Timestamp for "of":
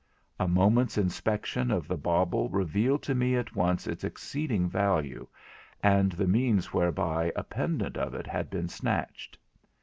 1.69-1.87, 7.97-8.15